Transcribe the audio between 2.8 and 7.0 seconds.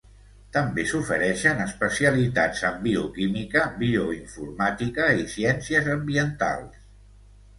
Bioquímica, Bioinformàtica i Ciències Ambientals.